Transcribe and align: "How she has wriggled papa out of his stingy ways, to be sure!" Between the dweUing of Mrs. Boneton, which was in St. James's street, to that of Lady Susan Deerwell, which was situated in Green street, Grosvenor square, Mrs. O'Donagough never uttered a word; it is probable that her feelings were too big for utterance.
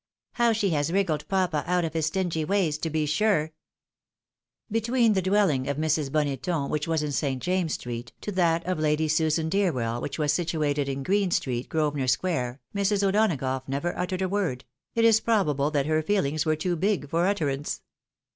"How 0.41 0.51
she 0.51 0.71
has 0.71 0.91
wriggled 0.91 1.27
papa 1.27 1.63
out 1.67 1.85
of 1.85 1.93
his 1.93 2.07
stingy 2.07 2.43
ways, 2.43 2.79
to 2.79 2.89
be 2.89 3.05
sure!" 3.05 3.53
Between 4.77 5.13
the 5.13 5.21
dweUing 5.21 5.69
of 5.69 5.77
Mrs. 5.77 6.11
Boneton, 6.11 6.71
which 6.71 6.87
was 6.87 7.03
in 7.03 7.11
St. 7.11 7.39
James's 7.39 7.75
street, 7.75 8.11
to 8.21 8.31
that 8.31 8.65
of 8.65 8.79
Lady 8.79 9.07
Susan 9.07 9.47
Deerwell, 9.47 10.01
which 10.01 10.17
was 10.17 10.33
situated 10.33 10.89
in 10.89 11.03
Green 11.03 11.29
street, 11.29 11.69
Grosvenor 11.69 12.07
square, 12.07 12.59
Mrs. 12.75 13.07
O'Donagough 13.07 13.67
never 13.67 13.95
uttered 13.95 14.23
a 14.23 14.27
word; 14.27 14.65
it 14.95 15.05
is 15.05 15.19
probable 15.19 15.69
that 15.69 15.85
her 15.85 16.01
feelings 16.01 16.47
were 16.47 16.55
too 16.55 16.75
big 16.75 17.07
for 17.07 17.27
utterance. 17.27 17.83